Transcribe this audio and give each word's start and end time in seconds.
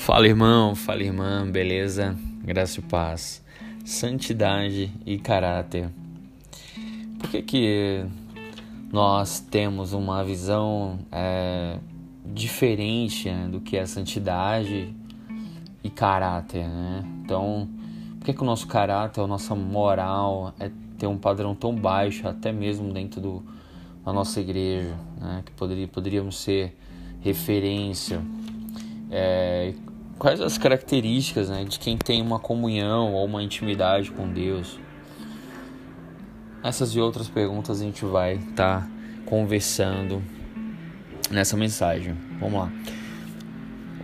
Fala 0.00 0.26
irmão, 0.26 0.74
fala 0.74 1.02
irmã, 1.02 1.46
beleza? 1.46 2.16
Graça 2.42 2.80
e 2.80 2.82
paz, 2.82 3.44
santidade 3.84 4.90
e 5.04 5.18
caráter. 5.18 5.90
Por 7.18 7.28
que 7.28 7.42
que 7.42 8.04
nós 8.90 9.40
temos 9.40 9.92
uma 9.92 10.24
visão 10.24 10.98
é, 11.12 11.76
diferente 12.24 13.28
né, 13.28 13.46
do 13.48 13.60
que 13.60 13.76
é 13.76 13.84
santidade 13.84 14.88
e 15.84 15.90
caráter, 15.90 16.66
né? 16.66 17.04
Então, 17.22 17.68
por 18.18 18.24
que 18.24 18.32
que 18.32 18.42
o 18.42 18.46
nosso 18.46 18.66
caráter, 18.66 19.20
a 19.20 19.26
nossa 19.26 19.54
moral 19.54 20.54
é 20.58 20.70
ter 20.98 21.08
um 21.08 21.18
padrão 21.18 21.54
tão 21.54 21.76
baixo, 21.76 22.26
até 22.26 22.50
mesmo 22.50 22.90
dentro 22.90 23.20
do, 23.20 23.42
da 24.02 24.14
nossa 24.14 24.40
igreja, 24.40 24.96
né? 25.20 25.42
Que 25.44 25.52
poderia, 25.52 25.86
poderíamos 25.86 26.38
ser 26.40 26.74
referência. 27.20 28.22
É, 29.12 29.74
quais 30.20 30.38
as 30.38 30.58
características 30.58 31.48
né, 31.48 31.64
de 31.64 31.78
quem 31.78 31.96
tem 31.96 32.20
uma 32.20 32.38
comunhão 32.38 33.14
ou 33.14 33.24
uma 33.24 33.42
intimidade 33.42 34.10
com 34.10 34.30
Deus? 34.30 34.78
Essas 36.62 36.94
e 36.94 37.00
outras 37.00 37.26
perguntas 37.26 37.80
a 37.80 37.84
gente 37.84 38.04
vai 38.04 38.34
estar 38.34 38.82
tá 38.82 38.88
conversando 39.24 40.22
nessa 41.30 41.56
mensagem. 41.56 42.14
Vamos 42.38 42.60
lá. 42.60 42.72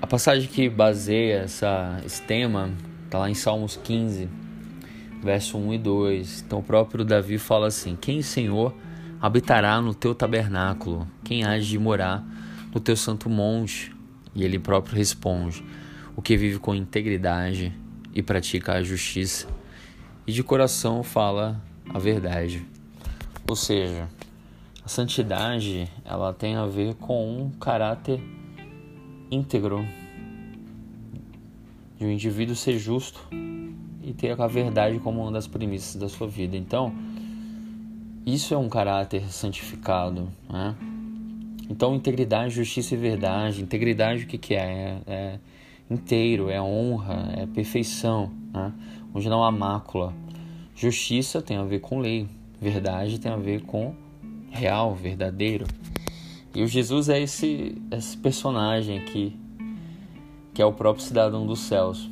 A 0.00 0.06
passagem 0.06 0.48
que 0.48 0.66
baseia 0.70 1.40
essa, 1.40 2.00
esse 2.02 2.22
tema 2.22 2.70
está 3.04 3.18
lá 3.18 3.28
em 3.28 3.34
Salmos 3.34 3.76
15, 3.76 4.30
verso 5.22 5.58
1 5.58 5.74
e 5.74 5.78
2. 5.78 6.44
Então 6.46 6.60
o 6.60 6.62
próprio 6.62 7.04
Davi 7.04 7.36
fala 7.36 7.66
assim: 7.66 7.94
Quem, 8.00 8.22
Senhor, 8.22 8.74
habitará 9.20 9.78
no 9.78 9.92
teu 9.92 10.14
tabernáculo? 10.14 11.06
Quem 11.22 11.44
há 11.44 11.58
de 11.58 11.78
morar 11.78 12.24
no 12.72 12.80
teu 12.80 12.96
santo 12.96 13.28
monte? 13.28 13.94
E 14.34 14.42
ele 14.42 14.58
próprio 14.58 14.96
responde: 14.96 15.62
o 16.18 16.20
que 16.20 16.36
vive 16.36 16.58
com 16.58 16.74
integridade 16.74 17.72
e 18.12 18.20
pratica 18.20 18.72
a 18.72 18.82
justiça, 18.82 19.46
e 20.26 20.32
de 20.32 20.42
coração 20.42 21.04
fala 21.04 21.62
a 21.88 21.96
verdade. 22.00 22.66
Ou 23.48 23.54
seja, 23.54 24.08
a 24.84 24.88
santidade 24.88 25.88
ela 26.04 26.32
tem 26.32 26.56
a 26.56 26.66
ver 26.66 26.94
com 26.94 27.42
um 27.42 27.50
caráter 27.50 28.20
íntegro 29.30 29.86
de 31.96 32.04
um 32.04 32.10
indivíduo 32.10 32.56
ser 32.56 32.80
justo 32.80 33.24
e 34.02 34.12
ter 34.12 34.40
a 34.40 34.46
verdade 34.48 34.98
como 34.98 35.22
uma 35.22 35.30
das 35.30 35.46
premissas 35.46 35.94
da 35.94 36.08
sua 36.08 36.26
vida. 36.26 36.56
Então, 36.56 36.92
isso 38.26 38.52
é 38.52 38.58
um 38.58 38.68
caráter 38.68 39.22
santificado, 39.32 40.28
né? 40.50 40.74
Então, 41.70 41.94
integridade, 41.94 42.56
justiça 42.56 42.94
e 42.94 42.98
verdade. 42.98 43.62
Integridade, 43.62 44.24
o 44.24 44.26
que, 44.26 44.36
que 44.36 44.54
é? 44.56 45.00
é, 45.06 45.12
é 45.12 45.38
inteiro, 45.90 46.50
é 46.50 46.60
honra, 46.60 47.32
é 47.36 47.46
perfeição, 47.46 48.30
né? 48.52 48.72
onde 49.14 49.28
não 49.28 49.42
há 49.42 49.50
mácula. 49.50 50.14
Justiça 50.74 51.42
tem 51.42 51.56
a 51.56 51.64
ver 51.64 51.80
com 51.80 51.98
lei, 51.98 52.28
verdade 52.60 53.18
tem 53.18 53.32
a 53.32 53.36
ver 53.36 53.62
com 53.62 53.94
real, 54.50 54.94
verdadeiro. 54.94 55.66
E 56.54 56.62
o 56.62 56.66
Jesus 56.66 57.08
é 57.08 57.20
esse, 57.20 57.80
esse 57.90 58.16
personagem 58.16 58.98
aqui, 58.98 59.36
que 60.54 60.62
é 60.62 60.64
o 60.64 60.72
próprio 60.72 61.04
cidadão 61.04 61.46
dos 61.46 61.60
céus, 61.60 62.08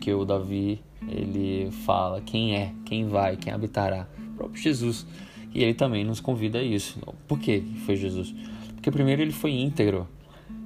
que 0.00 0.12
o 0.12 0.24
Davi 0.24 0.80
ele 1.08 1.70
fala 1.70 2.20
quem 2.20 2.56
é, 2.56 2.72
quem 2.84 3.06
vai, 3.06 3.36
quem 3.36 3.52
habitará, 3.52 4.06
o 4.32 4.36
próprio 4.36 4.62
Jesus. 4.62 5.06
E 5.52 5.62
ele 5.62 5.74
também 5.74 6.04
nos 6.04 6.20
convida 6.20 6.58
a 6.58 6.62
isso. 6.62 7.00
Por 7.26 7.38
que 7.38 7.60
foi 7.84 7.96
Jesus? 7.96 8.34
Porque 8.74 8.90
primeiro 8.90 9.22
ele 9.22 9.32
foi 9.32 9.52
íntegro, 9.52 10.06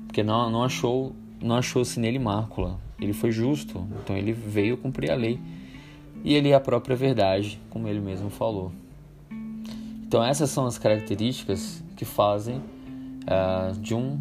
porque 0.06 0.22
não, 0.22 0.50
não 0.50 0.62
achou 0.62 1.14
não 1.44 1.56
achou-se 1.56 2.00
nele 2.00 2.18
mácula. 2.18 2.80
Ele 2.98 3.12
foi 3.12 3.30
justo, 3.30 3.86
então 4.02 4.16
ele 4.16 4.32
veio 4.32 4.76
cumprir 4.76 5.10
a 5.10 5.14
lei. 5.14 5.38
E 6.24 6.32
ele 6.32 6.48
é 6.48 6.54
a 6.54 6.60
própria 6.60 6.96
verdade, 6.96 7.60
como 7.68 7.86
ele 7.86 8.00
mesmo 8.00 8.30
falou. 8.30 8.72
Então 10.06 10.24
essas 10.24 10.48
são 10.48 10.64
as 10.64 10.78
características 10.78 11.84
que 11.96 12.04
fazem 12.04 12.56
uh, 12.56 13.78
de 13.78 13.94
um 13.94 14.18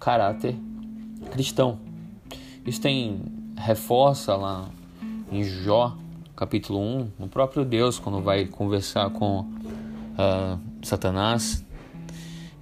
caráter 0.00 0.56
cristão. 1.30 1.78
Isso 2.66 2.80
tem 2.80 3.20
reforça 3.56 4.34
lá 4.34 4.68
em 5.30 5.44
Jó, 5.44 5.96
capítulo 6.34 6.80
1, 6.80 7.10
no 7.20 7.28
próprio 7.28 7.64
Deus, 7.64 7.98
quando 8.00 8.20
vai 8.20 8.46
conversar 8.46 9.10
com 9.10 9.40
uh, 9.42 10.58
Satanás. 10.82 11.64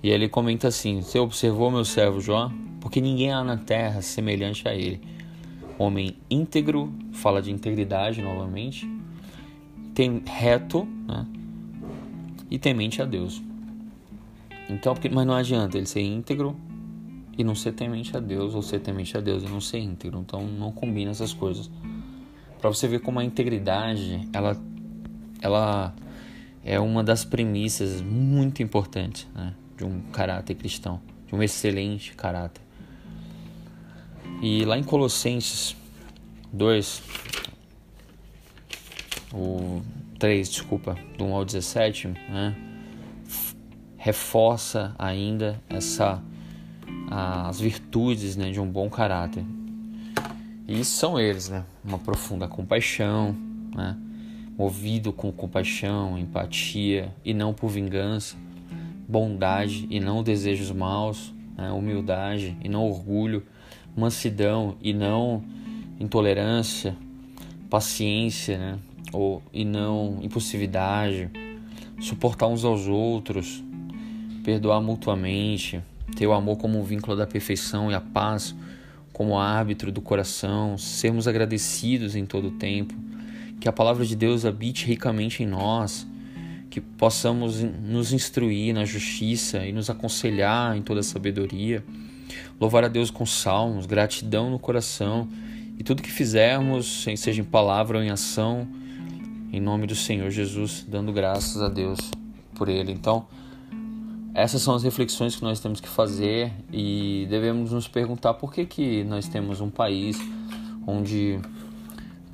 E 0.02 0.10
ele 0.10 0.28
comenta 0.28 0.68
assim: 0.68 1.00
Você 1.00 1.18
observou 1.18 1.70
meu 1.70 1.84
servo 1.84 2.20
Jó? 2.20 2.50
Porque 2.80 3.00
ninguém 3.00 3.32
há 3.32 3.42
na 3.42 3.56
terra 3.56 4.02
semelhante 4.02 4.66
a 4.68 4.74
ele. 4.74 5.00
Homem 5.78 6.16
íntegro, 6.30 6.92
fala 7.12 7.40
de 7.40 7.50
integridade 7.50 8.20
novamente, 8.20 8.88
tem 9.94 10.22
reto, 10.24 10.86
né? 11.06 11.26
E 12.50 12.58
temente 12.58 13.02
a 13.02 13.04
Deus. 13.04 13.42
Então, 14.68 14.94
porque, 14.94 15.08
mas 15.08 15.26
não 15.26 15.34
adianta 15.34 15.76
ele 15.76 15.86
ser 15.86 16.02
íntegro 16.02 16.56
e 17.36 17.44
não 17.44 17.54
ser 17.54 17.72
temente 17.72 18.16
a 18.16 18.20
Deus, 18.20 18.54
ou 18.54 18.62
ser 18.62 18.80
temente 18.80 19.16
a 19.16 19.20
Deus 19.20 19.42
e 19.42 19.46
não 19.46 19.60
ser 19.60 19.78
íntegro. 19.78 20.18
Então, 20.20 20.46
não 20.46 20.72
combina 20.72 21.10
essas 21.10 21.32
coisas. 21.32 21.70
Para 22.60 22.68
você 22.68 22.88
ver 22.88 23.00
como 23.00 23.20
a 23.20 23.24
integridade, 23.24 24.28
ela, 24.32 24.56
ela 25.40 25.94
é 26.64 26.78
uma 26.80 27.04
das 27.04 27.24
premissas 27.24 28.02
muito 28.02 28.62
importantes 28.62 29.26
né? 29.34 29.54
de 29.76 29.84
um 29.84 30.00
caráter 30.12 30.54
cristão, 30.54 31.00
de 31.26 31.34
um 31.34 31.42
excelente 31.42 32.14
caráter. 32.14 32.67
E 34.40 34.64
lá 34.64 34.78
em 34.78 34.84
Colossenses 34.84 35.76
2, 36.52 37.02
o 39.32 39.82
3, 40.18 40.48
desculpa, 40.48 40.96
do 41.16 41.24
1 41.24 41.34
ao 41.34 41.44
17, 41.44 42.08
né, 42.08 42.56
reforça 43.96 44.94
ainda 44.98 45.60
essa 45.68 46.22
as 47.10 47.60
virtudes 47.60 48.36
né, 48.36 48.50
de 48.50 48.60
um 48.60 48.66
bom 48.66 48.88
caráter. 48.88 49.44
E 50.66 50.84
são 50.84 51.18
eles, 51.18 51.48
né? 51.48 51.64
Uma 51.82 51.98
profunda 51.98 52.46
compaixão, 52.46 53.34
né? 53.74 53.96
movido 54.56 55.12
com 55.12 55.32
compaixão, 55.32 56.18
empatia 56.18 57.14
e 57.24 57.32
não 57.32 57.54
por 57.54 57.68
vingança, 57.68 58.36
bondade 59.08 59.86
e 59.88 60.00
não 60.00 60.22
desejos 60.22 60.70
maus, 60.70 61.32
né? 61.56 61.70
humildade 61.70 62.56
e 62.62 62.68
não 62.68 62.86
orgulho, 62.86 63.46
mansidão 63.98 64.76
e 64.80 64.92
não 64.92 65.42
intolerância, 65.98 66.96
paciência, 67.68 68.58
né? 68.58 68.78
Ou, 69.12 69.42
e 69.52 69.64
não 69.64 70.18
impulsividade, 70.22 71.30
suportar 72.00 72.46
uns 72.46 72.64
aos 72.64 72.86
outros, 72.86 73.64
perdoar 74.44 74.80
mutuamente, 74.80 75.82
ter 76.14 76.26
o 76.26 76.32
amor 76.32 76.58
como 76.58 76.78
um 76.78 76.82
vínculo 76.82 77.16
da 77.16 77.26
perfeição 77.26 77.90
e 77.90 77.94
a 77.94 78.00
paz 78.00 78.54
como 79.12 79.38
árbitro 79.38 79.90
do 79.90 80.00
coração, 80.00 80.78
sermos 80.78 81.26
agradecidos 81.26 82.14
em 82.14 82.24
todo 82.24 82.48
o 82.48 82.50
tempo, 82.52 82.94
que 83.60 83.68
a 83.68 83.72
palavra 83.72 84.04
de 84.04 84.14
Deus 84.14 84.44
habite 84.44 84.86
ricamente 84.86 85.42
em 85.42 85.46
nós, 85.46 86.06
que 86.80 86.86
possamos 86.96 87.60
nos 87.60 88.12
instruir 88.12 88.72
na 88.72 88.84
justiça 88.84 89.66
e 89.66 89.72
nos 89.72 89.90
aconselhar 89.90 90.76
em 90.76 90.82
toda 90.82 91.00
a 91.00 91.02
sabedoria 91.02 91.84
louvar 92.60 92.84
a 92.84 92.88
Deus 92.88 93.10
com 93.10 93.24
salmos, 93.24 93.86
gratidão 93.86 94.50
no 94.50 94.58
coração 94.58 95.28
e 95.78 95.84
tudo 95.84 96.02
que 96.02 96.10
fizermos, 96.10 97.04
seja 97.16 97.40
em 97.40 97.44
palavra 97.44 97.98
ou 97.98 98.04
em 98.04 98.10
ação, 98.10 98.66
em 99.52 99.60
nome 99.60 99.86
do 99.86 99.94
Senhor 99.94 100.30
Jesus, 100.30 100.84
dando 100.86 101.12
graças 101.12 101.62
a 101.62 101.68
Deus 101.68 101.98
por 102.54 102.68
Ele. 102.68 102.92
Então, 102.92 103.26
essas 104.34 104.60
são 104.60 104.74
as 104.74 104.82
reflexões 104.82 105.36
que 105.36 105.42
nós 105.42 105.60
temos 105.60 105.80
que 105.80 105.88
fazer 105.88 106.52
e 106.72 107.26
devemos 107.30 107.72
nos 107.72 107.86
perguntar 107.86 108.34
por 108.34 108.52
que, 108.52 108.66
que 108.66 109.04
nós 109.04 109.28
temos 109.28 109.60
um 109.60 109.70
país 109.70 110.18
onde 110.86 111.38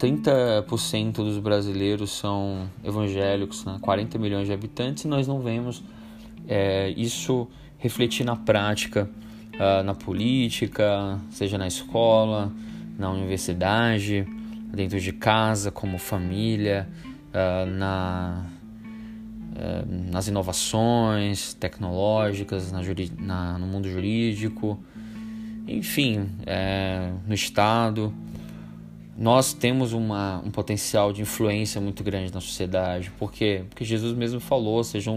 30% 0.05 1.12
dos 1.12 1.39
brasileiros 1.39 2.11
são 2.11 2.69
evangélicos, 2.83 3.65
né? 3.65 3.79
40 3.81 4.19
milhões 4.19 4.47
de 4.47 4.53
habitantes, 4.53 5.05
e 5.05 5.09
nós 5.09 5.27
não 5.27 5.41
vemos 5.41 5.83
é, 6.47 6.91
isso 6.91 7.49
refletir 7.79 8.25
na 8.25 8.37
prática 8.37 9.09
uh, 9.55 9.83
na 9.83 9.95
política, 9.95 11.19
seja 11.31 11.59
na 11.59 11.67
escola, 11.67 12.53
na 12.99 13.11
universidade, 13.11 14.27
dentro 14.73 15.01
de 15.01 15.12
casa, 15.12 15.71
como 15.71 15.99
família, 15.99 16.89
uh, 17.31 17.67
na, 17.71 18.45
uh, 19.56 20.11
nas 20.12 20.29
inovações 20.29 21.55
tecnológicas, 21.55 22.73
na, 22.73 22.81
na, 23.19 23.59
no 23.59 23.67
mundo 23.67 23.89
jurídico, 23.89 24.79
enfim, 25.67 26.29
é, 26.45 27.11
no 27.27 27.35
Estado. 27.35 28.12
Nós 29.17 29.53
temos 29.53 29.93
uma, 29.93 30.41
um 30.45 30.51
potencial 30.51 31.13
de 31.13 31.23
influência 31.23 31.81
muito 31.81 32.03
grande 32.03 32.33
na 32.33 32.41
sociedade. 32.41 33.11
Por 33.19 33.33
quê? 33.33 33.65
Porque 33.69 33.85
Jesus 33.85 34.17
mesmo 34.17 34.41
falou: 34.41 34.83
sejam 34.83 35.17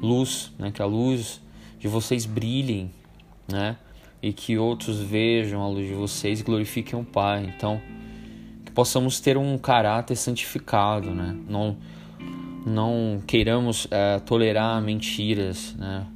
luz, 0.00 0.52
né, 0.58 0.70
que 0.70 0.80
a 0.80 0.86
luz 0.86 1.40
de 1.78 1.88
vocês 1.88 2.24
brilhem 2.24 2.90
né? 3.46 3.76
e 4.22 4.32
que 4.32 4.56
outros 4.56 5.00
vejam 5.00 5.60
a 5.60 5.68
luz 5.68 5.88
de 5.88 5.94
vocês 5.94 6.40
e 6.40 6.42
glorifiquem 6.44 6.98
o 6.98 7.04
Pai. 7.04 7.52
Então, 7.56 7.80
que 8.64 8.70
possamos 8.70 9.18
ter 9.18 9.36
um 9.36 9.58
caráter 9.58 10.14
santificado, 10.14 11.10
né? 11.10 11.36
Não, 11.48 11.76
não 12.64 13.20
queiramos 13.26 13.88
é, 13.90 14.20
tolerar 14.20 14.80
mentiras, 14.80 15.74
né? 15.74 16.06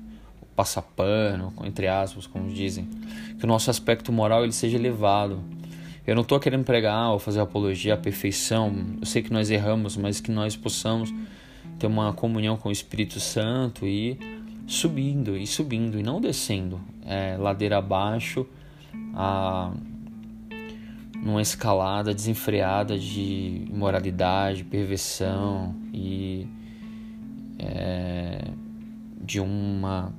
Passapano, 0.55 1.53
entre 1.65 1.89
aspas, 1.89 2.27
como 2.27 2.49
dizem. 2.51 2.89
Que 3.39 3.45
o 3.45 3.49
nosso 3.49 3.69
aspecto 3.71 4.13
moral 4.13 4.45
ele 4.45 4.53
seja 4.53 4.79
elevado. 4.79 5.43
Eu 6.07 6.15
não 6.15 6.23
estou 6.23 6.39
querendo 6.39 6.65
pregar 6.65 7.11
ou 7.11 7.19
fazer 7.19 7.41
apologia 7.41 7.95
à 7.95 7.97
perfeição. 7.97 8.73
Eu 9.01 9.07
sei 9.07 9.23
que 9.23 9.33
nós 9.33 9.51
erramos, 9.51 9.97
mas 9.97 10.21
que 10.21 10.31
nós 10.31 10.55
possamos 10.55 11.13
ter 11.79 11.87
uma 11.87 12.13
comunhão 12.13 12.57
com 12.57 12.69
o 12.69 12.73
Espírito 12.73 13.19
Santo 13.19 13.87
e 13.87 14.17
subindo 14.67 15.37
e 15.37 15.47
subindo 15.47 15.99
e 15.99 16.03
não 16.03 16.21
descendo 16.21 16.81
é, 17.05 17.37
ladeira 17.37 17.79
abaixo 17.79 18.47
a, 19.15 19.73
numa 21.23 21.43
escalada 21.43 22.15
desenfreada 22.15 22.99
de 22.99 23.67
imoralidade, 23.69 24.65
perversão 24.65 25.75
e 25.93 26.47
é, 27.59 28.45
de 29.21 29.41
uma 29.41 30.13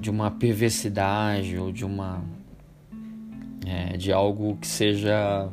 de 0.00 0.10
uma 0.10 0.30
perversidade 0.30 1.56
ou 1.56 1.72
de 1.72 1.84
uma 1.84 2.22
é, 3.66 3.96
de 3.96 4.12
algo 4.12 4.56
que 4.56 4.66
seja 4.66 5.50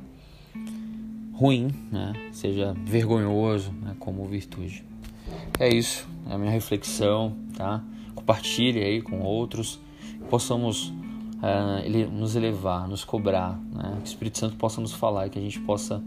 ruim, 1.33 1.73
né? 1.91 2.13
seja 2.31 2.73
vergonhoso, 2.85 3.71
né? 3.71 3.95
como 3.99 4.23
virtude. 4.25 4.85
É 5.59 5.67
isso, 5.67 6.07
é 6.29 6.33
a 6.33 6.37
minha 6.37 6.51
reflexão, 6.51 7.35
tá? 7.57 7.83
Compartilhe 8.13 8.83
aí 8.83 9.01
com 9.01 9.21
outros, 9.21 9.79
possamos 10.29 10.89
uh, 10.89 11.79
ele, 11.83 12.05
nos 12.05 12.35
elevar, 12.35 12.87
nos 12.87 13.03
cobrar, 13.03 13.59
né? 13.73 13.97
Que 13.97 14.03
o 14.03 14.05
Espírito 14.05 14.37
Santo 14.37 14.55
possa 14.55 14.79
nos 14.79 14.93
falar 14.93 15.27
e 15.27 15.29
que 15.29 15.39
a 15.39 15.41
gente 15.41 15.59
possa 15.59 16.01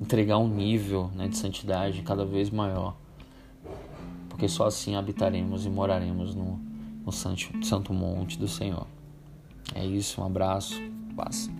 entregar 0.00 0.38
um 0.38 0.48
nível 0.48 1.10
né, 1.14 1.28
de 1.28 1.36
santidade 1.36 2.02
cada 2.02 2.24
vez 2.24 2.50
maior, 2.50 2.96
porque 4.28 4.48
só 4.48 4.66
assim 4.66 4.96
habitaremos 4.96 5.64
e 5.64 5.70
moraremos 5.70 6.34
no, 6.34 6.60
no 7.04 7.12
santo, 7.12 7.64
santo 7.64 7.92
monte 7.92 8.38
do 8.38 8.48
Senhor. 8.48 8.86
É 9.74 9.84
isso, 9.84 10.20
um 10.20 10.24
abraço, 10.24 10.74
paz. 11.14 11.50